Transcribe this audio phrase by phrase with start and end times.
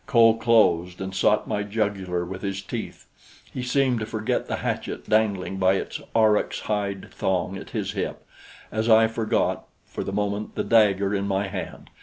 [0.07, 3.05] Kho closed and sought my jugular with his teeth.
[3.53, 8.25] He seemed to forget the hatchet dangling by its aurochs hide thong at his hip,
[8.71, 11.91] as I forgot, for the moment, the dagger in my hand.